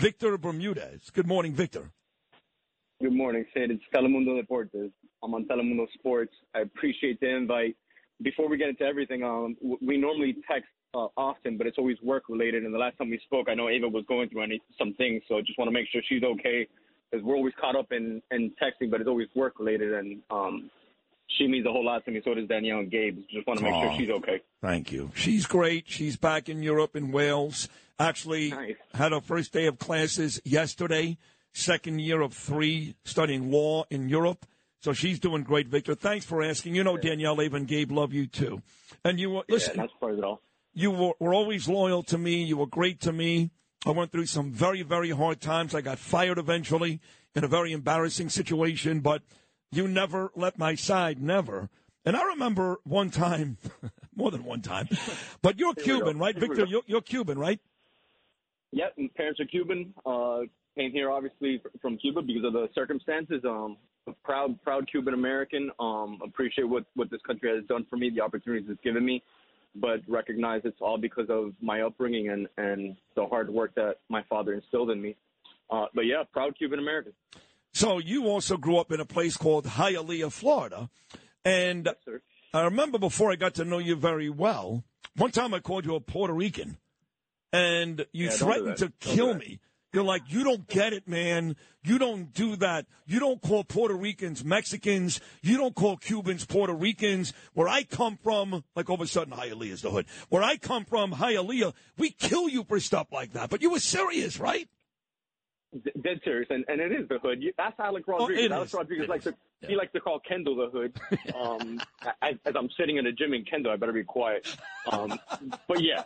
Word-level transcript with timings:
Victor 0.00 0.38
Bermudez. 0.38 1.10
Good 1.12 1.26
morning, 1.26 1.52
Victor. 1.52 1.90
Good 3.02 3.12
morning, 3.12 3.44
Sid. 3.52 3.70
It's 3.70 3.82
Telemundo 3.94 4.40
Deportes. 4.40 4.90
I'm 5.22 5.34
on 5.34 5.44
Telemundo 5.44 5.86
Sports. 5.92 6.32
I 6.54 6.60
appreciate 6.60 7.20
the 7.20 7.28
invite. 7.28 7.76
Before 8.22 8.48
we 8.48 8.56
get 8.56 8.70
into 8.70 8.84
everything, 8.84 9.22
um, 9.22 9.58
we 9.82 9.98
normally 9.98 10.36
text 10.50 10.70
uh, 10.94 11.08
often, 11.18 11.58
but 11.58 11.66
it's 11.66 11.76
always 11.76 11.98
work 12.02 12.30
related. 12.30 12.64
And 12.64 12.72
the 12.72 12.78
last 12.78 12.96
time 12.96 13.10
we 13.10 13.20
spoke, 13.26 13.48
I 13.50 13.54
know 13.54 13.68
Ava 13.68 13.88
was 13.88 14.06
going 14.08 14.30
through 14.30 14.44
any, 14.44 14.62
some 14.78 14.94
things, 14.94 15.22
so 15.28 15.36
I 15.36 15.42
just 15.42 15.58
want 15.58 15.68
to 15.68 15.72
make 15.72 15.86
sure 15.92 16.00
she's 16.08 16.22
okay 16.22 16.66
because 17.10 17.22
we're 17.22 17.36
always 17.36 17.52
caught 17.60 17.76
up 17.76 17.92
in, 17.92 18.22
in 18.30 18.52
texting, 18.52 18.90
but 18.90 19.02
it's 19.02 19.08
always 19.08 19.28
work 19.34 19.58
related. 19.58 19.92
And 19.92 20.22
um, 20.30 20.70
she 21.36 21.46
means 21.46 21.66
a 21.66 21.72
whole 21.72 21.84
lot 21.84 22.04
to 22.04 22.10
me. 22.10 22.20
So 22.24 22.34
does 22.34 22.48
Danielle 22.48 22.80
and 22.80 22.90
Gabe. 22.90 23.22
Just 23.30 23.46
want 23.46 23.58
to 23.60 23.64
make 23.64 23.74
sure 23.74 23.94
she's 23.96 24.10
okay. 24.10 24.40
Thank 24.60 24.92
you. 24.92 25.10
She's 25.14 25.46
great. 25.46 25.84
She's 25.88 26.16
back 26.16 26.48
in 26.48 26.62
Europe 26.62 26.96
in 26.96 27.12
Wales. 27.12 27.68
Actually, 27.98 28.50
nice. 28.50 28.76
had 28.94 29.12
her 29.12 29.20
first 29.20 29.52
day 29.52 29.66
of 29.66 29.78
classes 29.78 30.40
yesterday. 30.44 31.18
Second 31.52 32.00
year 32.00 32.20
of 32.20 32.32
three 32.32 32.94
studying 33.04 33.50
law 33.50 33.84
in 33.90 34.08
Europe. 34.08 34.46
So 34.80 34.92
she's 34.92 35.18
doing 35.18 35.42
great, 35.42 35.68
Victor. 35.68 35.94
Thanks 35.94 36.24
for 36.24 36.42
asking. 36.42 36.74
You 36.74 36.84
know, 36.84 36.96
Danielle, 36.96 37.40
Ava, 37.40 37.56
and 37.56 37.68
Gabe 37.68 37.92
love 37.92 38.12
you 38.12 38.26
too. 38.26 38.62
And 39.04 39.20
you 39.20 39.30
were, 39.30 39.42
listen. 39.48 39.74
Yeah, 39.76 39.82
that's 39.82 39.92
part 40.00 40.12
of 40.12 40.18
it 40.18 40.24
all. 40.24 40.40
You 40.72 40.90
were, 40.90 41.12
were 41.18 41.34
always 41.34 41.68
loyal 41.68 42.02
to 42.04 42.16
me. 42.16 42.42
You 42.42 42.56
were 42.56 42.66
great 42.66 43.00
to 43.00 43.12
me. 43.12 43.50
I 43.86 43.90
went 43.90 44.12
through 44.12 44.26
some 44.26 44.52
very, 44.52 44.82
very 44.82 45.10
hard 45.10 45.40
times. 45.40 45.74
I 45.74 45.80
got 45.80 45.98
fired 45.98 46.38
eventually 46.38 47.00
in 47.34 47.44
a 47.44 47.48
very 47.48 47.72
embarrassing 47.72 48.28
situation, 48.28 49.00
but 49.00 49.22
you 49.72 49.88
never 49.88 50.30
let 50.34 50.58
my 50.58 50.74
side, 50.74 51.22
never. 51.22 51.68
And 52.04 52.16
I 52.16 52.24
remember 52.24 52.78
one 52.84 53.10
time, 53.10 53.58
more 54.14 54.30
than 54.30 54.44
one 54.44 54.62
time, 54.62 54.88
but 55.42 55.58
you're 55.58 55.74
Cuban, 55.74 56.18
right, 56.18 56.36
Here 56.36 56.48
Victor? 56.48 56.66
You're, 56.66 56.82
you're, 56.86 57.02
Cuban, 57.02 57.38
right? 57.38 57.60
Yep, 58.72 58.94
my 58.96 59.10
parents 59.16 59.40
are 59.40 59.44
Cuban. 59.46 59.94
Uh, 60.06 60.40
came 60.76 60.92
here 60.92 61.10
obviously 61.10 61.60
from 61.82 61.98
Cuba 61.98 62.22
because 62.22 62.44
of 62.44 62.52
the 62.52 62.68
circumstances. 62.74 63.42
Um, 63.44 63.76
proud, 64.24 64.60
proud 64.62 64.88
Cuban 64.90 65.14
American. 65.14 65.70
Um, 65.78 66.18
appreciate 66.24 66.64
what 66.64 66.84
what 66.94 67.10
this 67.10 67.20
country 67.26 67.54
has 67.54 67.64
done 67.66 67.86
for 67.90 67.96
me, 67.96 68.10
the 68.10 68.22
opportunities 68.22 68.68
it's 68.70 68.80
given 68.82 69.04
me, 69.04 69.22
but 69.74 70.00
recognize 70.08 70.62
it's 70.64 70.80
all 70.80 70.98
because 70.98 71.26
of 71.28 71.52
my 71.60 71.82
upbringing 71.82 72.30
and 72.30 72.48
and 72.56 72.96
the 73.14 73.26
hard 73.26 73.50
work 73.50 73.74
that 73.74 73.96
my 74.08 74.22
father 74.28 74.54
instilled 74.54 74.90
in 74.90 75.02
me. 75.02 75.16
Uh, 75.70 75.86
but 75.94 76.02
yeah, 76.02 76.22
proud 76.32 76.56
Cuban 76.56 76.78
American. 76.78 77.12
So 77.72 77.98
you 77.98 78.26
also 78.26 78.56
grew 78.56 78.78
up 78.78 78.90
in 78.92 79.00
a 79.00 79.04
place 79.04 79.36
called 79.36 79.64
Hialeah, 79.64 80.32
Florida, 80.32 80.90
and 81.44 81.86
yes, 82.06 82.20
I 82.52 82.62
remember 82.62 82.98
before 82.98 83.30
I 83.30 83.36
got 83.36 83.54
to 83.54 83.64
know 83.64 83.78
you 83.78 83.94
very 83.94 84.28
well. 84.28 84.84
One 85.16 85.30
time 85.30 85.54
I 85.54 85.60
called 85.60 85.84
you 85.84 85.94
a 85.94 86.00
Puerto 86.00 86.32
Rican, 86.32 86.78
and 87.52 88.06
you 88.12 88.26
yeah, 88.26 88.30
threatened 88.30 88.76
do 88.76 88.88
to 88.88 88.92
kill 88.98 89.34
me. 89.34 89.60
You're 89.92 90.04
like, 90.04 90.22
you 90.28 90.44
don't 90.44 90.68
get 90.68 90.92
it, 90.92 91.08
man. 91.08 91.56
You 91.82 91.98
don't 91.98 92.32
do 92.32 92.54
that. 92.56 92.86
You 93.06 93.18
don't 93.18 93.42
call 93.42 93.64
Puerto 93.64 93.94
Ricans 93.94 94.44
Mexicans. 94.44 95.20
You 95.42 95.56
don't 95.56 95.74
call 95.74 95.96
Cubans 95.96 96.46
Puerto 96.46 96.72
Ricans. 96.72 97.32
Where 97.54 97.66
I 97.66 97.82
come 97.82 98.16
from, 98.22 98.62
like 98.76 98.88
all 98.88 98.94
of 98.94 99.00
a 99.00 99.06
sudden 99.08 99.32
Hialeah 99.32 99.72
is 99.72 99.82
the 99.82 99.90
hood. 99.90 100.06
Where 100.28 100.44
I 100.44 100.58
come 100.58 100.84
from, 100.84 101.12
Hialeah, 101.12 101.74
we 101.98 102.10
kill 102.10 102.48
you 102.48 102.62
for 102.62 102.78
stuff 102.78 103.08
like 103.10 103.32
that. 103.32 103.50
But 103.50 103.62
you 103.62 103.70
were 103.70 103.80
serious, 103.80 104.38
right? 104.38 104.68
Dead 106.02 106.20
serious, 106.24 106.48
and, 106.50 106.64
and 106.66 106.80
it 106.80 106.90
is 106.90 107.08
the 107.08 107.18
hood. 107.20 107.44
That's 107.56 107.78
Alex 107.78 108.08
Rodriguez. 108.08 108.48
Oh, 108.50 108.54
Alex 108.54 108.70
is. 108.70 108.74
Rodriguez 108.74 109.04
it 109.04 109.08
likes 109.08 109.26
is. 109.26 109.34
to 109.60 109.68
he 109.68 109.76
likes 109.76 109.92
to 109.92 110.00
call 110.00 110.18
Kendall 110.20 110.56
the 110.56 110.68
hood. 110.68 111.00
Um, 111.40 111.80
as, 112.22 112.34
as, 112.44 112.54
I'm 112.56 112.68
sitting 112.78 112.96
in 112.96 113.06
a 113.06 113.12
gym 113.12 113.32
in 113.32 113.44
Kendall, 113.44 113.72
I 113.72 113.76
better 113.76 113.92
be 113.92 114.04
quiet. 114.04 114.46
Um, 114.90 115.18
but 115.68 115.80
yeah, 115.80 116.04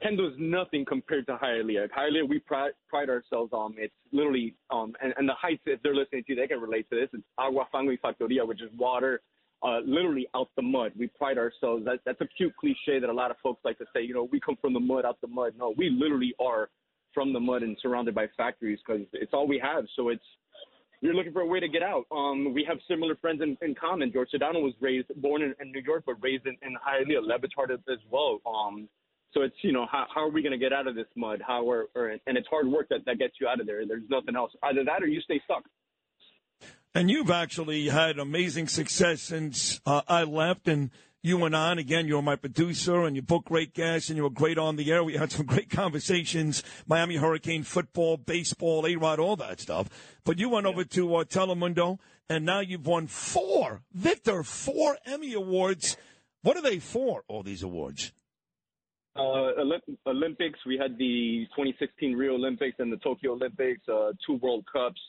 Kendall's 0.00 0.34
nothing 0.38 0.84
compared 0.84 1.26
to 1.26 1.36
Hialeah. 1.36 1.88
Hialeah, 1.90 2.26
we 2.26 2.38
pride, 2.38 2.72
pride 2.88 3.10
ourselves 3.10 3.52
on. 3.52 3.74
It's 3.76 3.92
literally 4.12 4.54
um, 4.70 4.94
and, 5.02 5.12
and 5.18 5.28
the 5.28 5.34
heights. 5.34 5.62
If 5.66 5.82
they're 5.82 5.94
listening 5.94 6.24
to, 6.24 6.32
you, 6.32 6.36
they 6.36 6.46
can 6.46 6.60
relate 6.60 6.88
to 6.90 6.96
this. 6.96 7.08
It's 7.12 7.22
agua 7.36 7.66
fango 7.72 7.90
y 7.90 7.98
factoria, 8.02 8.46
which 8.46 8.62
is 8.62 8.70
water. 8.76 9.20
Uh, 9.62 9.80
literally 9.84 10.26
out 10.34 10.48
the 10.56 10.62
mud. 10.62 10.92
We 10.96 11.08
pride 11.08 11.36
ourselves. 11.36 11.84
That, 11.84 11.98
that's 12.06 12.20
a 12.22 12.26
cute 12.26 12.56
cliche 12.56 12.98
that 13.00 13.10
a 13.10 13.12
lot 13.12 13.30
of 13.30 13.36
folks 13.42 13.60
like 13.64 13.76
to 13.78 13.86
say. 13.94 14.02
You 14.02 14.14
know, 14.14 14.28
we 14.30 14.40
come 14.40 14.56
from 14.60 14.72
the 14.72 14.80
mud, 14.80 15.04
out 15.04 15.20
the 15.20 15.28
mud. 15.28 15.54
No, 15.58 15.74
we 15.76 15.90
literally 15.90 16.34
are 16.40 16.70
from 17.20 17.34
the 17.34 17.40
mud 17.40 17.62
and 17.62 17.76
surrounded 17.82 18.14
by 18.14 18.26
factories 18.34 18.78
because 18.86 19.02
it's 19.12 19.34
all 19.34 19.46
we 19.46 19.60
have. 19.62 19.84
So 19.94 20.08
it's 20.08 20.24
you're 21.02 21.12
looking 21.12 21.34
for 21.34 21.42
a 21.42 21.46
way 21.46 21.60
to 21.60 21.68
get 21.68 21.82
out. 21.82 22.04
Um, 22.10 22.54
we 22.54 22.64
have 22.66 22.78
similar 22.88 23.14
friends 23.16 23.42
in, 23.42 23.58
in 23.60 23.74
common. 23.74 24.10
George 24.10 24.30
Sedano 24.34 24.62
was 24.62 24.72
raised, 24.80 25.08
born 25.16 25.42
in, 25.42 25.54
in 25.60 25.70
New 25.70 25.82
York, 25.82 26.04
but 26.06 26.14
raised 26.22 26.46
in, 26.46 26.56
in 26.62 26.76
Hialeah, 26.76 27.22
Le 27.22 27.34
as 27.92 27.98
well. 28.10 28.40
Um, 28.46 28.88
so 29.34 29.42
it's 29.42 29.54
you 29.60 29.72
know 29.72 29.86
how, 29.92 30.06
how 30.14 30.22
are 30.22 30.30
we 30.30 30.40
going 30.40 30.52
to 30.52 30.58
get 30.58 30.72
out 30.72 30.86
of 30.86 30.94
this 30.94 31.06
mud? 31.14 31.42
How 31.46 31.70
are 31.70 31.88
or, 31.94 32.08
and 32.08 32.38
it's 32.38 32.48
hard 32.48 32.66
work 32.66 32.88
that 32.88 33.04
that 33.04 33.18
gets 33.18 33.34
you 33.38 33.46
out 33.46 33.60
of 33.60 33.66
there. 33.66 33.86
There's 33.86 34.08
nothing 34.08 34.34
else. 34.34 34.52
Either 34.62 34.82
that 34.84 35.02
or 35.02 35.08
you 35.08 35.20
stay 35.20 35.42
stuck. 35.44 35.64
And 36.94 37.10
you've 37.10 37.30
actually 37.30 37.86
had 37.88 38.18
amazing 38.18 38.66
success 38.66 39.20
since 39.20 39.78
uh, 39.84 40.00
I 40.08 40.22
left, 40.24 40.68
and 40.68 40.90
you 41.22 41.38
went 41.38 41.54
on. 41.54 41.78
Again, 41.78 42.06
you 42.06 42.16
were 42.16 42.22
my 42.22 42.36
producer, 42.36 43.04
and 43.04 43.14
you 43.14 43.22
booked 43.22 43.48
great 43.48 43.74
guests, 43.74 44.08
and 44.08 44.16
you 44.16 44.22
were 44.22 44.30
great 44.30 44.58
on 44.58 44.76
the 44.76 44.90
air. 44.90 45.04
We 45.04 45.14
had 45.16 45.32
some 45.32 45.46
great 45.54 45.70
conversations: 45.70 46.62
Miami 46.86 47.16
Hurricane 47.16 47.62
football, 47.62 48.16
baseball, 48.16 48.86
A 48.86 48.96
Rod, 48.96 49.18
all 49.18 49.36
that 49.36 49.60
stuff. 49.60 49.88
But 50.24 50.38
you 50.38 50.48
went 50.48 50.66
over 50.66 50.84
to 50.84 51.16
uh, 51.16 51.24
Telemundo, 51.24 51.98
and 52.28 52.44
now 52.44 52.60
you've 52.60 52.86
won 52.86 53.06
four, 53.06 53.82
Victor, 53.92 54.42
four 54.42 54.96
Emmy 55.04 55.34
awards. 55.34 55.96
What 56.42 56.56
are 56.56 56.62
they 56.62 56.78
for? 56.78 57.22
All 57.28 57.42
these 57.42 57.62
awards? 57.62 58.12
Uh, 59.16 59.50
Olympics. 60.06 60.58
We 60.64 60.78
had 60.78 60.96
the 60.96 61.46
2016 61.56 62.14
Rio 62.14 62.34
Olympics 62.34 62.76
and 62.78 62.92
the 62.92 62.96
Tokyo 62.98 63.32
Olympics. 63.32 63.86
Uh, 63.88 64.12
two 64.26 64.36
World 64.36 64.64
Cups. 64.72 65.00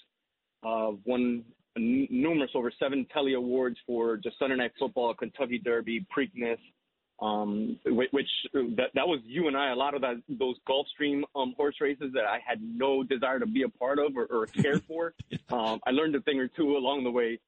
Uh, 0.63 0.91
one 1.03 1.43
n- 1.77 2.07
numerous 2.09 2.51
over 2.55 2.71
seven 2.79 3.05
Telly 3.13 3.33
awards 3.33 3.77
for 3.85 4.17
just 4.17 4.37
Sunday 4.39 4.55
Night 4.55 4.71
Football, 4.79 5.13
Kentucky 5.13 5.59
Derby, 5.59 6.05
Preakness, 6.15 6.57
um, 7.21 7.77
which, 7.85 8.09
which 8.11 8.29
that, 8.53 8.89
that 8.95 9.07
was 9.07 9.19
you 9.23 9.47
and 9.47 9.55
I. 9.55 9.71
A 9.71 9.75
lot 9.75 9.93
of 9.93 10.01
that 10.01 10.21
those 10.27 10.55
Gulfstream 10.67 11.21
um, 11.35 11.53
horse 11.55 11.75
races 11.79 12.11
that 12.13 12.25
I 12.25 12.39
had 12.45 12.59
no 12.61 13.03
desire 13.03 13.39
to 13.39 13.45
be 13.45 13.63
a 13.63 13.69
part 13.69 13.99
of 13.99 14.17
or, 14.17 14.25
or 14.25 14.47
care 14.47 14.79
for. 14.87 15.13
um, 15.49 15.79
I 15.85 15.91
learned 15.91 16.15
a 16.15 16.21
thing 16.21 16.39
or 16.39 16.47
two 16.47 16.77
along 16.77 17.03
the 17.03 17.11
way. 17.11 17.39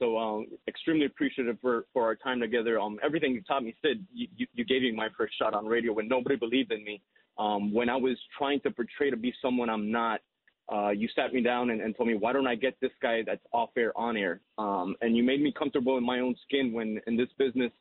So 0.00 0.16
um, 0.16 0.46
extremely 0.66 1.04
appreciative 1.04 1.58
for, 1.60 1.84
for 1.92 2.04
our 2.04 2.16
time 2.16 2.40
together. 2.40 2.80
Um, 2.80 2.98
everything 3.04 3.32
you 3.34 3.42
taught 3.42 3.62
me, 3.62 3.74
Sid, 3.84 4.04
you, 4.12 4.28
you, 4.34 4.46
you 4.54 4.64
gave 4.64 4.80
me 4.80 4.92
my 4.92 5.08
first 5.16 5.38
shot 5.38 5.52
on 5.52 5.66
radio 5.66 5.92
when 5.92 6.08
nobody 6.08 6.36
believed 6.36 6.72
in 6.72 6.82
me. 6.82 7.02
Um, 7.38 7.72
when 7.72 7.90
I 7.90 7.96
was 7.96 8.16
trying 8.36 8.60
to 8.60 8.70
portray 8.70 9.10
to 9.10 9.16
be 9.16 9.32
someone 9.42 9.68
I'm 9.68 9.90
not, 9.90 10.20
uh, 10.72 10.90
you 10.90 11.08
sat 11.14 11.32
me 11.32 11.42
down 11.42 11.70
and, 11.70 11.80
and 11.80 11.96
told 11.96 12.08
me, 12.08 12.14
why 12.14 12.32
don't 12.32 12.46
I 12.46 12.54
get 12.54 12.74
this 12.80 12.92
guy 13.02 13.22
that's 13.26 13.44
off 13.52 13.70
air 13.76 13.96
on 13.98 14.16
air? 14.16 14.40
Um, 14.56 14.94
and 15.00 15.16
you 15.16 15.24
made 15.24 15.42
me 15.42 15.52
comfortable 15.56 15.98
in 15.98 16.04
my 16.04 16.20
own 16.20 16.36
skin 16.46 16.72
when 16.72 17.00
in 17.06 17.16
this 17.16 17.28
business, 17.38 17.72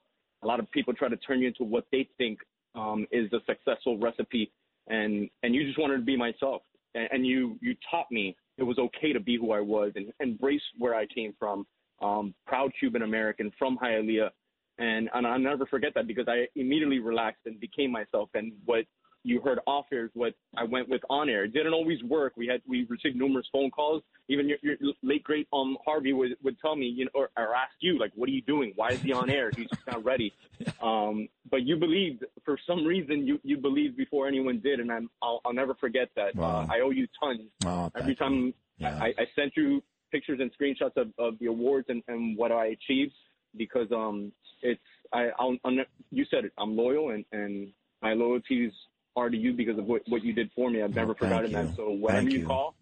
a 0.42 0.48
lot 0.48 0.60
of 0.60 0.72
people 0.72 0.94
try 0.94 1.10
to 1.10 1.18
turn 1.18 1.42
you 1.42 1.50
into 1.50 1.64
what 1.64 1.86
they 1.92 2.08
think 2.18 2.40
um, 2.74 3.06
is 3.12 3.32
a 3.34 3.40
successful 3.46 3.98
recipe. 3.98 4.52
And, 4.88 5.30
and 5.44 5.54
you 5.54 5.66
just 5.66 5.78
wanted 5.78 5.98
to 5.98 6.04
be 6.04 6.18
myself. 6.18 6.62
And, 6.96 7.08
and 7.12 7.28
you, 7.28 7.58
you 7.62 7.76
taught 7.92 8.08
me 8.10 8.36
it 8.58 8.64
was 8.64 8.78
okay 8.78 9.14
to 9.14 9.20
be 9.20 9.38
who 9.38 9.52
I 9.52 9.62
was 9.62 9.92
and 9.96 10.12
embrace 10.20 10.62
where 10.78 10.96
I 10.96 11.06
came 11.06 11.34
from. 11.38 11.66
Um, 12.02 12.34
proud 12.48 12.72
Cuban 12.80 13.04
American 13.04 13.52
from 13.60 13.78
Hialeah. 13.78 14.30
And, 14.78 15.10
and 15.14 15.28
I'll 15.28 15.40
never 15.40 15.66
forget 15.66 15.94
that 15.96 16.08
because 16.08 16.26
I 16.28 16.48
immediately 16.56 17.00
relaxed 17.00 17.42
and 17.46 17.60
became 17.60 17.92
myself. 17.92 18.30
And 18.34 18.54
what 18.66 18.86
you 19.24 19.42
heard 19.42 19.60
off 19.68 19.86
air 19.92 20.06
is 20.06 20.12
what 20.14 20.34
I 20.56 20.64
went 20.64 20.90
with 20.90 21.02
on 21.10 21.30
air. 21.30 21.44
It 21.44 21.54
didn't 21.54 21.74
always 21.74 22.02
work. 22.04 22.34
We 22.38 22.48
had 22.48 22.62
we 22.68 22.86
received 22.90 23.16
numerous 23.16 23.48
phone 23.52 23.70
calls. 23.72 24.02
Even 24.28 24.48
your, 24.48 24.58
your 24.62 24.76
late 25.02 25.24
great 25.24 25.48
um 25.52 25.78
Harvey 25.86 26.14
would 26.14 26.36
would 26.44 26.60
tell 26.60 26.76
me, 26.76 26.86
you 26.86 27.06
know, 27.06 27.12
or, 27.14 27.30
or 27.38 27.56
ask 27.56 27.74
you 27.80 28.00
like, 28.00 28.12
"What 28.16 28.30
are 28.30 28.32
you 28.32 28.42
doing? 28.42 28.74
Why 28.76 28.90
is 28.90 29.02
he 29.02 29.12
on 29.12 29.30
air? 29.30 29.52
He's 29.56 29.70
just 29.70 29.86
not 29.88 30.04
ready." 30.04 30.34
Um, 30.82 31.30
but 31.50 31.64
you 31.64 31.78
believed 31.78 32.26
for 32.44 32.58
some 32.68 32.86
reason. 32.86 33.26
You 33.26 33.40
you 33.44 33.58
believed 33.58 33.96
before 33.98 34.28
anyone 34.28 34.60
did, 34.60 34.80
and 34.80 34.92
I'm 34.92 35.10
I'll, 35.22 35.42
I'll 35.46 35.54
never 35.54 35.74
forget 35.76 36.10
that. 36.16 36.36
Wow. 36.36 36.62
Uh, 36.70 36.74
I 36.74 36.82
owe 36.82 36.90
you 36.90 37.08
tons. 37.22 37.50
Every 37.98 38.16
time. 38.16 38.54
Yeah. 38.78 38.98
I, 39.02 39.08
I 39.18 39.26
sent 39.36 39.54
you 39.58 39.82
pictures 40.12 40.40
and 40.42 40.52
screenshots 40.60 40.96
of, 40.96 41.12
of 41.18 41.38
the 41.40 41.48
awards 41.48 41.88
and, 41.90 42.02
and 42.08 42.38
what 42.38 42.52
I 42.52 42.68
achieved 42.68 43.14
because 43.58 43.92
um 43.92 44.32
it's 44.62 44.82
I 45.14 45.30
I'll, 45.40 45.58
I'll 45.64 45.74
you 46.12 46.26
said 46.30 46.46
it. 46.46 46.54
I'm 46.58 46.76
loyal 46.76 47.12
and 47.12 47.26
and 47.32 47.70
my 48.02 48.14
loyalties 48.14 48.72
are 49.20 49.30
to 49.30 49.38
you 49.38 49.54
because 49.54 49.78
of 49.78 49.86
what, 49.86 50.02
what 50.08 50.24
you 50.24 50.34
did 50.34 50.50
for 50.56 50.70
me. 50.70 50.82
I've 50.82 50.96
never 50.96 51.14
forgotten 51.14 51.52
you. 51.52 51.58
that. 51.58 51.76
So 51.76 51.92
whenever 51.92 52.30
you, 52.30 52.40
you. 52.40 52.48
call, 52.48 52.76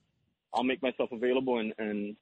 I'll 0.54 0.64
make 0.64 0.82
myself 0.82 1.12
available 1.12 1.60
and, 1.60 1.74
and 1.78 2.16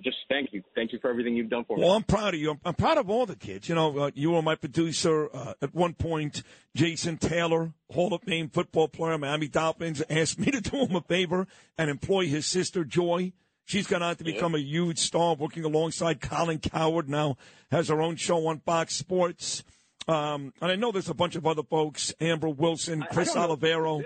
just 0.00 0.16
thank 0.28 0.52
you. 0.52 0.62
Thank 0.74 0.92
you 0.92 0.98
for 1.00 1.10
everything 1.10 1.36
you've 1.36 1.50
done 1.50 1.64
for 1.64 1.76
me. 1.76 1.82
Well, 1.82 1.92
I'm 1.92 2.02
proud 2.02 2.34
of 2.34 2.40
you. 2.40 2.52
I'm, 2.52 2.60
I'm 2.64 2.74
proud 2.74 2.98
of 2.98 3.10
all 3.10 3.26
the 3.26 3.36
kids. 3.36 3.68
You 3.68 3.74
know, 3.74 3.98
uh, 3.98 4.10
you 4.14 4.30
were 4.30 4.42
my 4.42 4.54
producer 4.54 5.28
uh, 5.34 5.54
at 5.60 5.74
one 5.74 5.94
point. 5.94 6.42
Jason 6.74 7.18
Taylor, 7.18 7.72
Hall 7.90 8.14
of 8.14 8.22
Fame 8.22 8.48
football 8.48 8.88
player, 8.88 9.18
Miami 9.18 9.48
Dolphins, 9.48 10.02
asked 10.08 10.38
me 10.38 10.50
to 10.50 10.60
do 10.60 10.86
him 10.86 10.96
a 10.96 11.02
favor 11.02 11.46
and 11.76 11.90
employ 11.90 12.26
his 12.26 12.46
sister 12.46 12.84
Joy. 12.84 13.32
She's 13.64 13.86
gone 13.86 14.02
on 14.02 14.16
to 14.16 14.24
become 14.24 14.54
a 14.54 14.58
huge 14.58 14.98
star, 14.98 15.34
working 15.34 15.64
alongside 15.64 16.20
Colin 16.20 16.58
Cowherd. 16.58 17.08
Now 17.08 17.36
has 17.70 17.88
her 17.88 18.02
own 18.02 18.16
show 18.16 18.46
on 18.46 18.60
Fox 18.60 18.94
Sports. 18.94 19.62
Um, 20.08 20.52
and 20.60 20.70
I 20.70 20.76
know 20.76 20.90
there's 20.92 21.08
a 21.08 21.14
bunch 21.14 21.36
of 21.36 21.46
other 21.46 21.62
folks: 21.62 22.12
Amber 22.20 22.48
Wilson, 22.48 23.02
I- 23.02 23.06
I 23.06 23.08
Chris. 23.14 23.34
Olivero. 23.34 24.02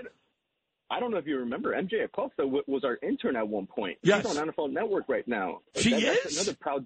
I 0.89 1.01
don't 1.01 1.11
know 1.11 1.17
if 1.17 1.27
you 1.27 1.39
remember, 1.39 1.73
MJ 1.73 2.05
Acosta 2.05 2.47
was 2.47 2.85
our 2.85 2.97
intern 3.03 3.35
at 3.35 3.45
one 3.45 3.67
point. 3.67 3.97
Yes. 4.03 4.25
She's 4.25 4.37
on 4.37 4.47
NFL 4.49 4.71
Network 4.71 5.09
right 5.09 5.27
now. 5.27 5.59
She 5.75 5.89
that's 5.91 6.25
is? 6.27 6.37
another 6.37 6.57
proud. 6.61 6.85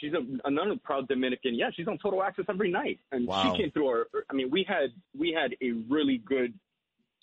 She's 0.00 0.12
a, 0.12 0.20
another 0.46 0.76
proud 0.84 1.08
Dominican. 1.08 1.56
Yeah, 1.56 1.70
she's 1.74 1.88
on 1.88 1.98
Total 1.98 2.22
Access 2.22 2.44
every 2.48 2.70
night, 2.70 3.00
and 3.10 3.26
Wow. 3.26 3.52
she 3.56 3.62
came 3.62 3.72
through 3.72 3.88
our. 3.88 4.06
I 4.30 4.34
mean, 4.34 4.48
we 4.50 4.64
had 4.68 4.90
we 5.18 5.32
had 5.36 5.56
a 5.60 5.72
really 5.92 6.18
good, 6.18 6.54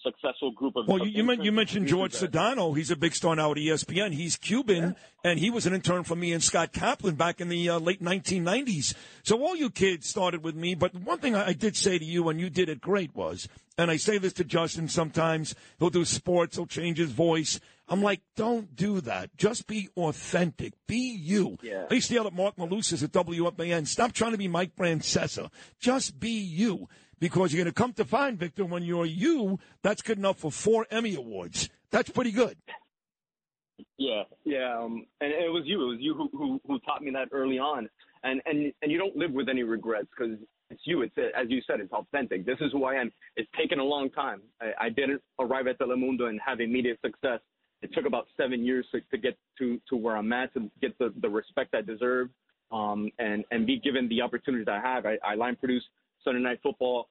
successful 0.03 0.51
group 0.51 0.75
of. 0.75 0.87
Well, 0.87 1.01
of 1.01 1.07
you, 1.07 1.17
you, 1.17 1.23
men- 1.23 1.41
you 1.41 1.51
interns 1.51 1.55
mentioned 1.55 1.87
George 1.87 2.13
Sedano. 2.13 2.75
He's 2.75 2.91
a 2.91 2.95
big 2.95 3.15
star 3.15 3.35
now 3.35 3.51
at 3.51 3.57
ESPN. 3.57 4.13
He's 4.13 4.35
Cuban, 4.35 4.95
and 5.23 5.39
he 5.39 5.49
was 5.49 5.65
an 5.65 5.73
intern 5.73 6.03
for 6.03 6.15
me 6.15 6.33
and 6.33 6.43
Scott 6.43 6.73
Kaplan 6.73 7.15
back 7.15 7.41
in 7.41 7.49
the 7.49 7.69
uh, 7.69 7.79
late 7.79 8.01
1990s. 8.01 8.93
So 9.23 9.41
all 9.43 9.55
you 9.55 9.69
kids 9.69 10.07
started 10.07 10.43
with 10.43 10.55
me. 10.55 10.75
But 10.75 10.95
one 10.95 11.19
thing 11.19 11.35
I, 11.35 11.47
I 11.47 11.53
did 11.53 11.75
say 11.75 11.97
to 11.97 12.05
you, 12.05 12.29
and 12.29 12.39
you 12.39 12.49
did 12.49 12.69
it 12.69 12.81
great, 12.81 13.15
was, 13.15 13.47
and 13.77 13.89
I 13.89 13.97
say 13.97 14.17
this 14.17 14.33
to 14.33 14.43
Justin 14.43 14.87
sometimes, 14.87 15.55
he'll 15.79 15.89
do 15.89 16.05
sports, 16.05 16.55
he'll 16.55 16.65
change 16.65 16.97
his 16.97 17.11
voice. 17.11 17.59
I'm 17.89 18.01
like, 18.01 18.21
don't 18.35 18.75
do 18.75 19.01
that. 19.01 19.35
Just 19.37 19.67
be 19.67 19.89
authentic. 19.97 20.73
Be 20.87 21.15
you. 21.19 21.57
Yeah. 21.61 21.85
I 21.89 21.95
used 21.95 22.09
to 22.09 22.13
yell 22.13 22.27
at 22.27 22.33
Marc 22.33 22.55
Malusis 22.57 23.03
at 23.03 23.11
WFAN, 23.11 23.87
stop 23.87 24.13
trying 24.13 24.31
to 24.31 24.37
be 24.37 24.47
Mike 24.47 24.75
Francesa. 24.75 25.49
Just 25.79 26.19
be 26.19 26.39
you. 26.39 26.87
Because 27.19 27.51
you're 27.51 27.63
going 27.63 27.73
to 27.73 27.77
come 27.77 27.93
to 27.93 28.05
find, 28.05 28.39
Victor, 28.39 28.63
when 28.63 28.83
you're 28.83 29.05
you, 29.05 29.59
that's 29.81 30.01
good 30.01 30.17
enough 30.17 30.37
for 30.37 30.51
four 30.51 30.87
Emmy 30.89 31.15
Awards. 31.15 31.69
That's 31.91 32.09
pretty 32.09 32.31
good. 32.31 32.55
Yeah, 33.97 34.23
yeah, 34.45 34.77
um, 34.77 35.05
and 35.19 35.31
it 35.31 35.51
was 35.51 35.63
you. 35.65 35.81
It 35.81 35.85
was 35.85 35.97
you 35.99 36.13
who, 36.13 36.29
who 36.31 36.61
who 36.65 36.79
taught 36.79 37.01
me 37.01 37.11
that 37.11 37.29
early 37.31 37.59
on, 37.59 37.89
and 38.23 38.41
and 38.45 38.73
and 38.81 38.91
you 38.91 38.97
don't 38.97 39.15
live 39.15 39.31
with 39.31 39.49
any 39.49 39.63
regrets 39.63 40.07
because 40.17 40.37
it's 40.69 40.81
you. 40.85 41.01
It's 41.01 41.15
as 41.17 41.49
you 41.49 41.61
said, 41.67 41.79
it's 41.79 41.91
authentic. 41.91 42.45
This 42.45 42.57
is 42.61 42.71
who 42.71 42.85
I 42.85 42.95
am. 42.95 43.11
It's 43.35 43.49
taken 43.57 43.79
a 43.79 43.83
long 43.83 44.09
time. 44.09 44.41
I, 44.61 44.85
I 44.85 44.89
didn't 44.89 45.21
arrive 45.39 45.67
at 45.67 45.79
Telemundo 45.79 46.29
and 46.29 46.39
have 46.45 46.59
immediate 46.59 46.99
success. 47.03 47.39
It 47.81 47.93
took 47.93 48.05
about 48.05 48.27
seven 48.35 48.65
years 48.65 48.85
to, 48.91 49.01
to 49.11 49.17
get 49.17 49.37
to 49.57 49.79
to 49.89 49.95
where 49.95 50.17
I'm 50.17 50.31
at 50.33 50.53
to 50.53 50.69
get 50.81 50.97
the 50.97 51.13
the 51.21 51.29
respect 51.29 51.73
I 51.73 51.81
deserve, 51.81 52.29
um, 52.71 53.09
and 53.19 53.45
and 53.51 53.65
be 53.65 53.79
given 53.79 54.07
the 54.09 54.21
opportunities 54.21 54.67
I 54.69 54.79
have. 54.79 55.05
I, 55.05 55.17
I 55.25 55.35
line 55.35 55.55
produce 55.55 55.83
Sunday 56.23 56.41
Night 56.41 56.59
Football 56.61 57.07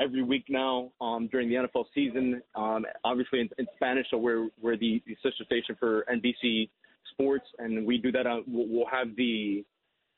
every 0.00 0.22
week 0.22 0.44
now 0.48 0.90
um, 1.00 1.28
during 1.30 1.48
the 1.48 1.56
NFL 1.56 1.84
season. 1.94 2.42
Um, 2.54 2.84
obviously 3.04 3.40
in, 3.40 3.48
in 3.58 3.66
Spanish, 3.76 4.06
so 4.10 4.18
we're 4.18 4.48
we're 4.60 4.76
the, 4.76 5.02
the 5.06 5.16
sister 5.22 5.44
station 5.44 5.76
for 5.78 6.04
NBC 6.12 6.68
Sports, 7.12 7.46
and 7.58 7.86
we 7.86 7.98
do 7.98 8.12
that. 8.12 8.26
On, 8.26 8.44
we'll, 8.46 8.68
we'll 8.68 8.86
have 8.90 9.14
the 9.16 9.64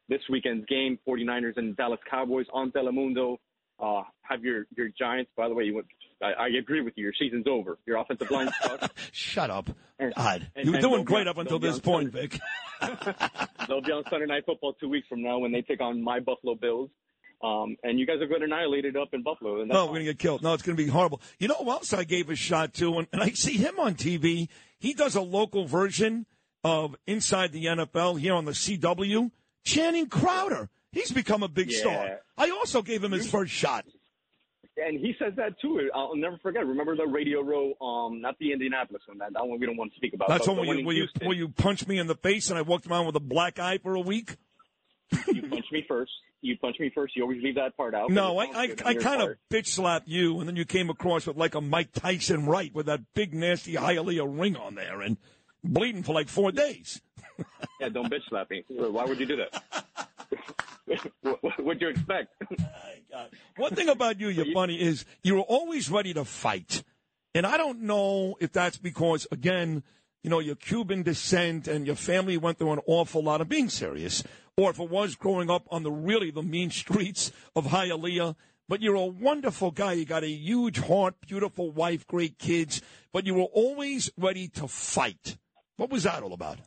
this 0.08 0.20
weekend's 0.30 0.66
game, 0.66 0.98
49ers 1.08 1.56
and 1.56 1.76
Dallas 1.76 2.00
Cowboys 2.10 2.46
on 2.52 2.70
Telemundo. 2.72 3.38
Uh, 3.80 4.02
have 4.22 4.44
your 4.44 4.66
your 4.76 4.88
Giants. 4.98 5.30
By 5.36 5.48
the 5.48 5.54
way, 5.54 5.64
you 5.64 5.74
went, 5.74 5.86
I, 6.22 6.32
I 6.32 6.46
agree 6.48 6.80
with 6.80 6.94
you. 6.96 7.04
Your 7.04 7.12
season's 7.18 7.46
over. 7.46 7.78
Your 7.86 7.98
offensive 7.98 8.30
line 8.30 8.50
sucks. 8.62 8.88
Shut 9.12 9.50
up. 9.50 9.68
And- 9.98 10.14
God. 10.14 10.50
and- 10.56 10.66
you 10.66 10.72
were 10.72 10.80
doing 10.80 11.04
great 11.04 11.24
be- 11.24 11.30
up 11.30 11.38
until 11.38 11.58
this 11.58 11.78
point, 11.80 12.12
Sunday. 12.12 12.28
Vic. 12.28 12.40
They'll 13.68 13.80
be 13.80 13.92
on 13.92 14.04
Sunday 14.10 14.26
Night 14.26 14.44
Football 14.46 14.74
two 14.74 14.88
weeks 14.88 15.06
from 15.08 15.22
now 15.22 15.38
when 15.38 15.52
they 15.52 15.62
take 15.62 15.80
on 15.80 16.02
my 16.02 16.20
Buffalo 16.20 16.54
Bills. 16.54 16.90
Um, 17.42 17.76
and 17.82 17.98
you 17.98 18.06
guys 18.06 18.22
are 18.22 18.26
going 18.26 18.40
to 18.40 18.46
annihilate 18.46 18.84
it 18.86 18.96
up 18.96 19.08
in 19.12 19.22
Buffalo. 19.22 19.60
And 19.60 19.68
No, 19.68 19.84
we're 19.86 19.92
going 19.94 20.06
to 20.06 20.12
get 20.12 20.18
killed. 20.18 20.42
No, 20.42 20.54
it's 20.54 20.62
going 20.62 20.76
to 20.76 20.82
be 20.82 20.88
horrible. 20.88 21.20
You 21.38 21.48
know 21.48 21.56
who 21.56 21.70
else 21.70 21.92
I 21.92 22.04
gave 22.04 22.30
a 22.30 22.36
shot 22.36 22.72
to? 22.74 22.98
And, 22.98 23.08
and 23.12 23.22
I 23.22 23.30
see 23.30 23.56
him 23.58 23.78
on 23.78 23.94
TV. 23.96 24.48
He 24.78 24.94
does 24.94 25.14
a 25.14 25.20
local 25.20 25.66
version 25.66 26.24
of 26.62 26.96
Inside 27.06 27.52
the 27.52 27.66
NFL 27.66 28.18
here 28.18 28.32
on 28.34 28.46
the 28.46 28.52
CW. 28.52 29.30
Channing 29.64 30.06
Crowder. 30.08 30.70
He's 30.92 31.10
become 31.12 31.42
a 31.42 31.48
big 31.48 31.70
Yeah. 31.70 31.78
star. 31.78 32.20
I 32.38 32.50
also 32.50 32.80
gave 32.80 33.04
him 33.04 33.12
his 33.12 33.30
first 33.30 33.52
shot. 33.52 33.84
And 34.76 34.98
he 34.98 35.14
says 35.18 35.34
that 35.36 35.60
too. 35.60 35.88
I'll 35.94 36.16
never 36.16 36.36
forget. 36.38 36.66
Remember 36.66 36.96
the 36.96 37.06
Radio 37.06 37.42
Row, 37.42 37.74
um, 37.80 38.20
not 38.20 38.36
the 38.38 38.52
Indianapolis 38.52 39.02
one. 39.06 39.18
That, 39.18 39.32
that 39.32 39.46
one 39.46 39.60
we 39.60 39.66
don't 39.66 39.76
want 39.76 39.92
to 39.92 39.96
speak 39.96 40.14
about. 40.14 40.28
That's 40.28 40.48
when 40.48 40.78
you, 40.78 40.84
where 40.84 40.96
you, 40.96 41.08
where 41.22 41.36
you 41.36 41.48
punched 41.48 41.86
me 41.86 41.98
in 41.98 42.08
the 42.08 42.16
face 42.16 42.50
and 42.50 42.58
I 42.58 42.62
walked 42.62 42.86
around 42.86 43.06
with 43.06 43.14
a 43.14 43.20
black 43.20 43.58
eye 43.60 43.78
for 43.78 43.94
a 43.94 44.00
week. 44.00 44.36
you 45.28 45.42
punched 45.48 45.72
me 45.72 45.84
first. 45.86 46.10
You 46.40 46.58
punched 46.58 46.80
me 46.80 46.90
first. 46.94 47.14
You 47.14 47.22
always 47.22 47.42
leave 47.42 47.54
that 47.54 47.76
part 47.76 47.94
out. 47.94 48.10
No, 48.10 48.38
I, 48.38 48.44
I, 48.44 48.74
I 48.84 48.94
kind 48.94 49.22
of 49.22 49.36
bitch 49.50 49.68
slapped 49.68 50.08
you, 50.08 50.40
and 50.40 50.48
then 50.48 50.56
you 50.56 50.64
came 50.64 50.90
across 50.90 51.26
with 51.26 51.36
like 51.36 51.54
a 51.54 51.60
Mike 51.60 51.92
Tyson 51.92 52.46
right 52.46 52.74
with 52.74 52.86
that 52.86 53.00
big 53.14 53.32
nasty 53.32 53.74
Hialeah 53.74 54.26
ring 54.28 54.56
on 54.56 54.74
there 54.74 55.00
and 55.00 55.16
bleeding 55.62 56.02
for 56.02 56.12
like 56.12 56.28
four 56.28 56.52
days. 56.52 57.00
Yeah, 57.80 57.88
don't 57.88 58.12
bitch 58.12 58.28
slap 58.28 58.50
me. 58.50 58.64
Why 58.68 59.04
would 59.04 59.18
you 59.18 59.26
do 59.26 59.36
that? 59.36 59.84
what, 61.62 61.80
you 61.80 61.88
expect? 61.88 62.34
One 63.56 63.74
thing 63.74 63.88
about 63.88 64.20
you, 64.20 64.28
you're 64.28 64.52
funny, 64.54 64.80
is 64.80 65.04
you're 65.22 65.40
always 65.40 65.90
ready 65.90 66.14
to 66.14 66.24
fight. 66.24 66.82
And 67.34 67.46
I 67.46 67.56
don't 67.56 67.82
know 67.82 68.36
if 68.40 68.52
that's 68.52 68.76
because, 68.76 69.26
again, 69.30 69.82
you 70.22 70.30
know, 70.30 70.38
your 70.38 70.54
Cuban 70.54 71.02
descent 71.02 71.68
and 71.68 71.86
your 71.86 71.96
family 71.96 72.36
went 72.36 72.58
through 72.58 72.72
an 72.72 72.80
awful 72.86 73.22
lot 73.22 73.40
of 73.40 73.48
being 73.48 73.68
serious, 73.68 74.22
or 74.56 74.70
if 74.70 74.78
it 74.78 74.88
was 74.88 75.16
growing 75.16 75.50
up 75.50 75.66
on 75.70 75.82
the 75.82 75.92
really 75.92 76.30
the 76.30 76.42
mean 76.42 76.70
streets 76.70 77.32
of 77.56 77.66
Hialeah. 77.66 78.36
But 78.66 78.80
you're 78.80 78.94
a 78.94 79.04
wonderful 79.04 79.72
guy. 79.72 79.92
You 79.92 80.06
got 80.06 80.24
a 80.24 80.30
huge 80.30 80.78
heart, 80.78 81.16
beautiful 81.20 81.70
wife, 81.70 82.06
great 82.06 82.38
kids, 82.38 82.80
but 83.12 83.26
you 83.26 83.34
were 83.34 83.42
always 83.42 84.10
ready 84.16 84.48
to 84.48 84.66
fight. 84.66 85.36
What 85.76 85.90
was 85.90 86.04
that 86.04 86.22
all 86.22 86.32
about? 86.32 86.60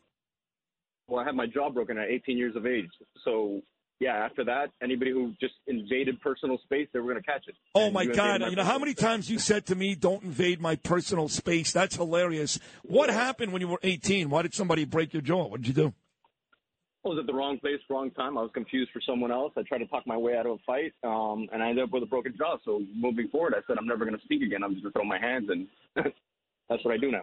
well, 1.08 1.22
I 1.22 1.26
had 1.26 1.36
my 1.36 1.48
jaw 1.48 1.70
broken 1.70 1.98
at 1.98 2.10
18 2.10 2.38
years 2.38 2.56
of 2.56 2.66
age. 2.66 2.90
So, 3.24 3.62
yeah, 4.00 4.14
after 4.14 4.44
that, 4.46 4.70
anybody 4.82 5.12
who 5.12 5.34
just 5.40 5.56
invaded 5.68 6.22
personal 6.22 6.58
space, 6.64 6.88
they 6.94 7.00
were 7.00 7.12
going 7.12 7.24
to 7.24 7.28
catch 7.28 7.48
it. 7.48 7.56
Oh 7.74 7.86
And 7.86 7.94
my 7.94 8.04
you 8.04 8.14
God! 8.14 8.36
invaded 8.36 8.50
You 8.52 8.56
know 8.58 8.64
how 8.64 8.78
many 8.78 8.92
space. 8.92 9.04
times 9.04 9.30
you 9.30 9.40
said 9.40 9.66
to 9.68 9.76
me, 9.76 9.96
"Don't 9.96 10.24
invade 10.24 10.62
my 10.62 10.76
personal 10.76 11.28
space." 11.30 11.72
That's 11.72 11.96
hilarious. 11.96 12.60
What 12.84 13.10
happened 13.10 13.54
when 13.54 13.62
you 13.62 13.68
were 13.68 13.80
18? 13.84 14.30
Why 14.30 14.44
did 14.44 14.54
somebody 14.54 14.86
break 14.86 15.14
your 15.14 15.22
jaw? 15.22 15.48
What 15.48 15.62
did 15.62 15.68
you 15.68 15.74
do? 15.74 15.94
I 17.06 17.10
was 17.10 17.20
at 17.20 17.26
the 17.26 17.34
wrong 17.34 17.58
place, 17.60 17.80
wrong 17.90 18.12
time. 18.12 18.38
I 18.38 18.42
was 18.42 18.52
confused 18.54 18.92
for 18.92 19.02
someone 19.08 19.32
else. 19.32 19.54
I 19.56 19.62
tried 19.64 19.78
to 19.78 19.86
talk 19.88 20.06
my 20.06 20.18
way 20.18 20.36
out 20.36 20.46
of 20.46 20.54
a 20.54 20.58
fight, 20.66 20.94
um, 21.04 21.48
and 21.54 21.64
I 21.64 21.70
ended 21.70 21.86
up 21.86 21.92
with 21.92 22.04
a 22.04 22.08
broken 22.08 22.34
jaw. 22.38 22.58
So 22.66 22.82
moving 22.94 23.30
forward, 23.30 23.54
I 23.56 23.62
said 23.66 23.78
I'm 23.80 23.88
never 23.88 24.04
going 24.04 24.18
to 24.18 24.24
speak 24.24 24.42
again. 24.42 24.62
I'm 24.64 24.74
just 24.74 24.84
going 24.84 24.92
to 24.94 25.00
throw 25.00 25.06
my 25.06 25.20
hands, 25.20 25.50
and 25.50 25.68
that's 26.70 26.84
what 26.84 26.94
I 26.94 26.98
do 26.98 27.10
now. 27.12 27.22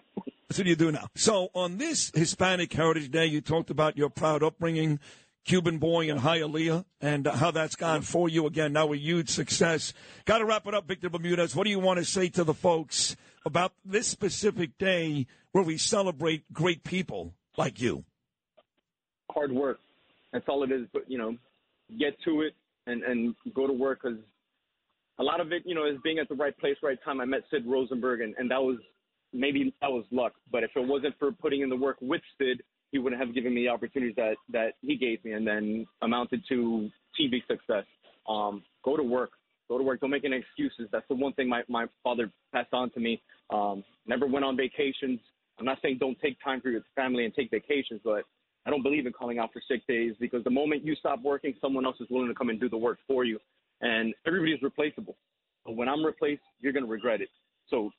That's 0.49 0.59
what 0.59 0.67
you 0.67 0.76
do 0.76 0.91
now. 0.91 1.09
So 1.17 1.49
on 1.55 1.76
this 1.76 2.11
Hispanic 2.15 2.73
Heritage 2.73 3.11
Day, 3.11 3.26
you 3.26 3.41
talked 3.43 3.69
about 3.71 3.99
your 3.99 4.09
proud 4.09 4.43
upbringing, 4.43 5.00
Cuban 5.44 5.79
boy 5.79 6.08
in 6.08 6.19
Hialeah, 6.19 6.85
and 7.00 7.26
uh, 7.26 7.32
how 7.32 7.50
that's 7.50 7.76
gone 7.76 8.02
for 8.02 8.29
you. 8.29 8.46
Again, 8.46 8.73
now 8.73 8.93
a 8.93 8.96
huge 8.96 9.29
success. 9.29 9.93
Got 10.25 10.38
to 10.38 10.46
wrap 10.46 10.67
it 10.67 10.75
up, 10.75 10.88
Victor 10.88 11.11
Bermudez. 11.11 11.55
What 11.55 11.64
do 11.64 11.70
you 11.70 11.79
want 11.79 11.99
to 11.99 12.05
say 12.05 12.29
to 12.31 12.44
the 12.44 12.55
folks 12.55 13.14
about 13.44 13.73
this 13.85 14.06
specific 14.06 14.79
day 14.79 15.26
where 15.52 15.64
we 15.64 15.76
celebrate 15.76 16.50
great 16.52 16.82
people 16.82 17.35
like 17.58 17.81
you? 17.81 18.05
Hard 19.30 19.52
work. 19.52 19.80
That's 20.33 20.47
all 20.49 20.62
it 20.64 20.73
is. 20.73 20.87
But 20.92 21.11
you 21.11 21.18
know, 21.18 21.37
get 21.99 22.16
to 22.25 22.40
it 22.40 22.54
and 22.87 23.02
and 23.02 23.35
go 23.54 23.66
to 23.66 23.73
work 23.73 24.00
because 24.02 24.18
a 25.18 25.23
lot 25.23 25.40
of 25.40 25.52
it, 25.52 25.62
you 25.64 25.75
know, 25.75 25.87
is 25.87 25.99
being 26.02 26.18
at 26.18 26.28
the 26.28 26.35
right 26.35 26.57
place, 26.59 26.76
right 26.83 26.99
time. 27.04 27.21
I 27.21 27.25
met 27.25 27.42
Sid 27.50 27.64
Rosenberg, 27.66 28.23
and 28.23 28.35
and 28.38 28.50
that 28.50 28.62
was 28.62 28.78
maybe 29.33 29.75
that 29.83 29.90
was 29.90 30.04
luck. 30.11 30.33
But 30.50 30.64
if 30.64 30.71
it 30.75 30.87
wasn't 30.87 31.14
for 31.18 31.33
putting 31.33 31.61
in 31.61 31.68
the 31.68 31.76
work 31.76 31.99
with 32.00 32.23
Sid, 32.38 32.62
he 32.94 33.00
wouldn't 33.00 33.20
have 33.20 33.34
given 33.34 33.52
me 33.52 33.62
the 33.62 33.68
opportunities 33.68 34.14
that 34.14 34.36
that 34.50 34.74
he 34.80 34.96
gave 34.96 35.22
me, 35.24 35.32
and 35.32 35.44
then 35.44 35.84
amounted 36.02 36.44
to 36.48 36.88
TV 37.20 37.44
success. 37.48 37.84
Um, 38.28 38.62
go 38.84 38.96
to 38.96 39.02
work. 39.02 39.30
Go 39.68 39.78
to 39.78 39.82
work. 39.82 40.00
Don't 40.00 40.10
make 40.10 40.24
any 40.24 40.36
excuses. 40.36 40.88
That's 40.92 41.06
the 41.08 41.16
one 41.16 41.32
thing 41.32 41.48
my 41.48 41.64
my 41.68 41.86
father 42.04 42.30
passed 42.52 42.72
on 42.72 42.90
to 42.90 43.00
me. 43.00 43.20
Um, 43.50 43.82
never 44.06 44.28
went 44.28 44.44
on 44.44 44.56
vacations. 44.56 45.18
I'm 45.58 45.64
not 45.64 45.78
saying 45.82 45.96
don't 45.98 46.16
take 46.20 46.36
time 46.42 46.60
for 46.60 46.68
your 46.68 46.82
family 46.94 47.24
and 47.24 47.34
take 47.34 47.50
vacations, 47.50 48.00
but 48.04 48.22
I 48.64 48.70
don't 48.70 48.84
believe 48.84 49.06
in 49.06 49.12
calling 49.12 49.40
out 49.40 49.52
for 49.52 49.60
sick 49.68 49.84
days 49.88 50.14
because 50.20 50.44
the 50.44 50.50
moment 50.50 50.84
you 50.84 50.94
stop 50.94 51.20
working, 51.20 51.52
someone 51.60 51.84
else 51.84 51.96
is 51.98 52.06
willing 52.10 52.28
to 52.28 52.34
come 52.34 52.48
and 52.48 52.60
do 52.60 52.68
the 52.68 52.76
work 52.76 52.98
for 53.08 53.24
you, 53.24 53.40
and 53.80 54.14
everybody's 54.24 54.62
replaceable. 54.62 55.16
But 55.66 55.74
when 55.74 55.88
I'm 55.88 56.06
replaced, 56.06 56.42
you're 56.60 56.72
going 56.72 56.84
to 56.84 56.90
regret 56.90 57.20
it. 57.20 57.28
So 57.70 57.90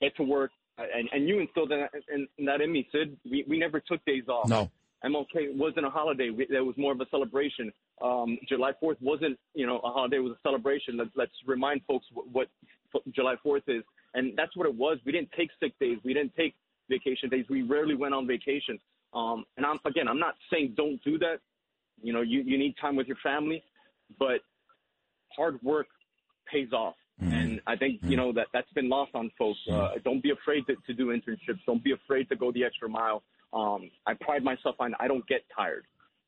get 0.00 0.14
to 0.16 0.22
work, 0.22 0.52
and, 0.78 1.08
and 1.12 1.28
you 1.28 1.40
instilled 1.40 1.70
that 1.70 1.90
in, 2.12 2.28
in 2.38 2.44
that 2.44 2.60
in 2.60 2.72
me, 2.72 2.88
Sid. 2.92 3.16
We, 3.28 3.44
we 3.48 3.58
never 3.58 3.80
took 3.80 4.04
days 4.04 4.28
off. 4.28 4.48
No. 4.48 4.70
MLK 5.04 5.56
wasn't 5.56 5.86
a 5.86 5.90
holiday. 5.90 6.30
We, 6.30 6.44
it 6.44 6.64
was 6.64 6.76
more 6.76 6.92
of 6.92 7.00
a 7.00 7.06
celebration. 7.10 7.72
Um, 8.02 8.38
July 8.48 8.72
4th 8.82 8.96
wasn't, 9.00 9.38
you 9.54 9.66
know, 9.66 9.78
a 9.78 9.90
holiday. 9.90 10.16
It 10.16 10.20
was 10.20 10.32
a 10.32 10.42
celebration. 10.42 10.96
Let's, 10.96 11.10
let's 11.14 11.32
remind 11.46 11.82
folks 11.86 12.06
what, 12.12 12.48
what 12.92 13.02
July 13.14 13.36
4th 13.44 13.62
is. 13.68 13.82
And 14.14 14.36
that's 14.36 14.56
what 14.56 14.66
it 14.66 14.74
was. 14.74 14.98
We 15.04 15.12
didn't 15.12 15.30
take 15.36 15.50
sick 15.60 15.78
days. 15.78 15.98
We 16.04 16.14
didn't 16.14 16.34
take 16.36 16.54
vacation 16.88 17.28
days. 17.28 17.44
We 17.48 17.62
rarely 17.62 17.94
went 17.94 18.14
on 18.14 18.26
vacation. 18.26 18.78
Um, 19.14 19.44
and 19.56 19.64
I'm, 19.64 19.78
again, 19.84 20.08
I'm 20.08 20.18
not 20.18 20.34
saying 20.52 20.74
don't 20.76 21.02
do 21.04 21.18
that. 21.18 21.38
You 22.02 22.12
know, 22.12 22.22
you, 22.22 22.42
you 22.42 22.58
need 22.58 22.74
time 22.80 22.96
with 22.96 23.06
your 23.06 23.16
family, 23.22 23.62
but 24.18 24.40
hard 25.36 25.60
work 25.62 25.86
pays 26.50 26.72
off. 26.72 26.94
I 27.68 27.76
think, 27.76 28.00
you 28.02 28.16
know, 28.16 28.32
that 28.32 28.46
that's 28.52 28.72
been 28.72 28.88
lost 28.88 29.12
on 29.14 29.30
folks. 29.38 29.60
Uh, 29.70 29.90
don't 30.02 30.22
be 30.22 30.30
afraid 30.30 30.66
to, 30.68 30.74
to 30.86 30.94
do 30.94 31.08
internships. 31.08 31.60
Don't 31.66 31.84
be 31.84 31.92
afraid 31.92 32.28
to 32.30 32.36
go 32.36 32.50
the 32.50 32.64
extra 32.64 32.88
mile. 32.88 33.22
Um, 33.52 33.90
I 34.06 34.14
pride 34.14 34.42
myself 34.42 34.76
on 34.80 34.94
I 34.98 35.06
don't 35.06 35.26
get 35.28 35.42
tired. 35.54 35.84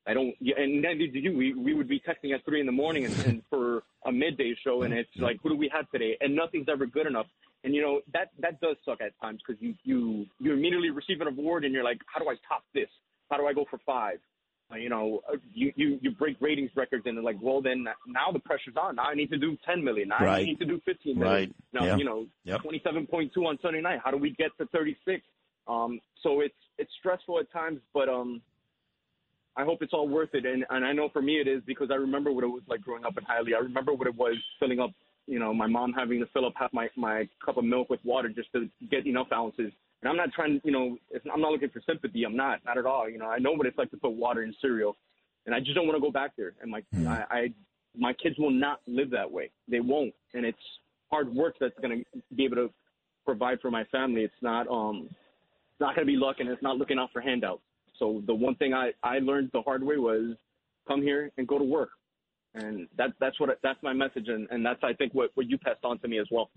I 0.07 0.13
don't, 0.13 0.33
and 0.57 0.81
neither 0.81 1.07
do 1.07 1.19
you. 1.19 1.37
We, 1.37 1.53
we 1.53 1.73
would 1.73 1.87
be 1.87 1.99
texting 1.99 2.33
at 2.33 2.43
three 2.45 2.59
in 2.59 2.65
the 2.65 2.71
morning 2.71 3.05
and, 3.05 3.15
and 3.25 3.41
for 3.49 3.83
a 4.05 4.11
midday 4.11 4.55
show, 4.63 4.81
and 4.81 4.93
it's 4.93 5.09
like, 5.17 5.37
who 5.43 5.49
do 5.49 5.55
we 5.55 5.69
have 5.73 5.89
today? 5.91 6.17
And 6.21 6.35
nothing's 6.35 6.67
ever 6.69 6.87
good 6.87 7.05
enough. 7.05 7.27
And 7.63 7.75
you 7.75 7.81
know 7.81 8.01
that 8.13 8.29
that 8.39 8.59
does 8.61 8.77
suck 8.83 9.01
at 9.01 9.11
times 9.21 9.41
because 9.45 9.61
you 9.61 9.75
you 9.83 10.25
you 10.39 10.53
immediately 10.53 10.89
receive 10.89 11.21
an 11.21 11.27
award 11.27 11.65
and 11.65 11.73
you're 11.73 11.83
like, 11.83 11.99
how 12.07 12.19
do 12.19 12.27
I 12.29 12.35
top 12.47 12.63
this? 12.73 12.89
How 13.29 13.37
do 13.37 13.45
I 13.45 13.53
go 13.53 13.65
for 13.69 13.79
five? 13.85 14.19
Uh, 14.71 14.77
you 14.77 14.89
know, 14.89 15.21
uh, 15.31 15.37
you, 15.53 15.73
you 15.75 15.99
you 16.01 16.11
break 16.11 16.37
ratings 16.39 16.71
records 16.75 17.03
and 17.05 17.17
they're 17.17 17.23
like, 17.23 17.37
well 17.41 17.61
then 17.61 17.85
now 18.07 18.31
the 18.31 18.39
pressure's 18.39 18.75
on. 18.81 18.95
Now 18.95 19.03
I 19.03 19.15
need 19.15 19.29
to 19.31 19.37
do 19.37 19.57
10 19.65 19.83
million. 19.83 20.09
Now 20.09 20.19
right. 20.19 20.41
I 20.41 20.43
need 20.43 20.59
to 20.59 20.65
do 20.65 20.81
15 20.85 21.17
million. 21.17 21.33
Right. 21.33 21.55
Now 21.73 21.85
yeah. 21.85 21.97
you 21.97 22.05
know, 22.05 22.25
yep. 22.43 22.61
27.2 22.61 23.35
on 23.37 23.59
Sunday 23.61 23.81
night. 23.81 23.99
How 24.03 24.11
do 24.11 24.17
we 24.17 24.31
get 24.31 24.51
to 24.59 24.65
36? 24.67 25.21
Um, 25.67 25.99
so 26.23 26.41
it's 26.41 26.55
it's 26.77 26.91
stressful 26.99 27.39
at 27.39 27.51
times, 27.51 27.79
but 27.93 28.09
um, 28.09 28.41
I 29.57 29.63
hope 29.63 29.81
it's 29.81 29.93
all 29.93 30.07
worth 30.07 30.33
it. 30.33 30.45
And 30.45 30.65
and 30.69 30.85
I 30.85 30.93
know 30.93 31.09
for 31.09 31.21
me 31.21 31.39
it 31.39 31.47
is 31.47 31.61
because 31.65 31.89
I 31.91 31.95
remember 31.95 32.31
what 32.31 32.43
it 32.43 32.47
was 32.47 32.63
like 32.67 32.81
growing 32.81 33.05
up 33.05 33.17
in 33.17 33.23
Hialeah. 33.25 33.55
I 33.55 33.59
remember 33.59 33.93
what 33.93 34.07
it 34.07 34.15
was 34.15 34.35
filling 34.59 34.79
up 34.79 34.91
you 35.27 35.39
know, 35.39 35.53
my 35.53 35.67
mom 35.67 35.93
having 35.93 36.19
to 36.19 36.25
fill 36.33 36.45
up 36.45 36.53
half 36.55 36.73
my, 36.73 36.89
my 36.95 37.27
cup 37.43 37.57
of 37.57 37.63
milk 37.63 37.89
with 37.89 37.99
water 38.03 38.29
just 38.29 38.51
to 38.53 38.69
get 38.89 39.05
enough 39.05 39.27
ounces. 39.33 39.71
And 40.01 40.09
I'm 40.09 40.17
not 40.17 40.31
trying, 40.33 40.59
to, 40.59 40.61
you 40.65 40.71
know, 40.71 40.97
I'm 41.31 41.41
not 41.41 41.51
looking 41.51 41.69
for 41.69 41.81
sympathy. 41.87 42.23
I'm 42.23 42.35
not, 42.35 42.59
not 42.65 42.77
at 42.77 42.85
all. 42.85 43.09
You 43.09 43.19
know, 43.19 43.27
I 43.27 43.37
know 43.37 43.51
what 43.51 43.67
it's 43.67 43.77
like 43.77 43.91
to 43.91 43.97
put 43.97 44.11
water 44.11 44.43
in 44.43 44.53
cereal, 44.61 44.97
and 45.45 45.53
I 45.53 45.59
just 45.59 45.75
don't 45.75 45.85
want 45.85 45.97
to 45.97 46.01
go 46.01 46.11
back 46.11 46.31
there. 46.35 46.53
And 46.61 46.71
my, 46.71 46.81
mm. 46.95 47.07
I, 47.07 47.35
I, 47.35 47.53
my 47.95 48.13
kids 48.13 48.37
will 48.39 48.51
not 48.51 48.79
live 48.87 49.11
that 49.11 49.29
way. 49.31 49.51
They 49.67 49.79
won't. 49.79 50.13
And 50.33 50.45
it's 50.45 50.57
hard 51.11 51.33
work 51.33 51.55
that's 51.59 51.77
going 51.81 52.03
to 52.03 52.21
be 52.35 52.45
able 52.45 52.55
to 52.55 52.69
provide 53.25 53.59
for 53.61 53.69
my 53.69 53.83
family. 53.85 54.21
It's 54.21 54.33
not, 54.41 54.67
um, 54.67 55.07
it's 55.07 55.79
not 55.79 55.95
going 55.95 56.07
to 56.07 56.11
be 56.11 56.17
luck, 56.17 56.37
and 56.39 56.49
it's 56.49 56.63
not 56.63 56.77
looking 56.77 56.97
out 56.97 57.09
for 57.13 57.21
handouts. 57.21 57.61
So 57.99 58.23
the 58.25 58.33
one 58.33 58.55
thing 58.55 58.73
I, 58.73 58.91
I 59.03 59.19
learned 59.19 59.51
the 59.53 59.61
hard 59.61 59.83
way 59.83 59.97
was 59.97 60.35
come 60.87 61.03
here 61.03 61.31
and 61.37 61.47
go 61.47 61.59
to 61.59 61.63
work 61.63 61.91
and 62.53 62.87
that 62.97 63.11
that's 63.19 63.39
what 63.39 63.49
that's 63.63 63.81
my 63.81 63.93
message, 63.93 64.27
and, 64.27 64.47
and 64.51 64.65
that's 64.65 64.79
I 64.83 64.93
think 64.93 65.13
what, 65.13 65.31
what 65.35 65.49
you 65.49 65.57
passed 65.57 65.83
on 65.83 65.99
to 65.99 66.07
me 66.07 66.19
as 66.19 66.27
well. 66.31 66.49